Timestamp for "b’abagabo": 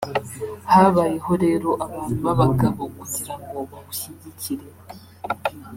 2.25-2.81